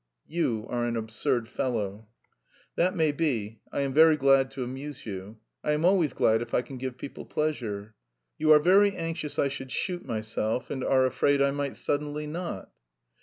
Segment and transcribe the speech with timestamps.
[0.25, 2.07] "You are an absurd fellow."
[2.75, 5.37] "That may be; I am very glad to amuse you.
[5.63, 7.93] I am always glad if I can give people pleasure."
[8.39, 12.71] "You are very anxious I should shoot myself and are afraid I might suddenly not?"